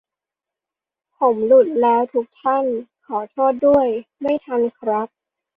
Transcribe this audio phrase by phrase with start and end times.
[1.17, 2.65] ผมหลุดแล้วทุกท่าน
[3.05, 3.87] ขอโทษด้วย
[4.21, 5.07] ไม่ทันครับ